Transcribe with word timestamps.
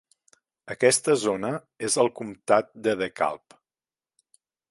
Aquesta 0.75 1.15
zona 1.23 1.51
és 1.89 1.99
al 2.05 2.09
comtat 2.21 2.73
de 2.87 2.97
DeKalb. 3.05 3.57